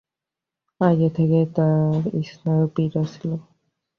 [0.81, 1.91] আগে থেকেই তাঁর
[2.29, 3.31] স্নায়ু পীড়া ছিল।